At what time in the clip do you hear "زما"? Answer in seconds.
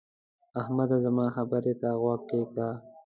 1.05-1.25